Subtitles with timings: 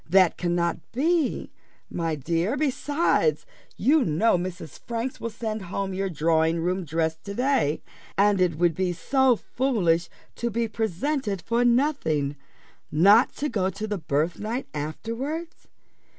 [0.09, 1.51] That cannot be,
[1.87, 3.45] my dear; besides,
[3.77, 4.79] you know Mrs.
[4.87, 7.83] Franks will send home your drawing room dress to day,
[8.17, 12.35] and it would be so foolish to be presented for nothing
[12.91, 15.67] not to go to the birthnight afterwards.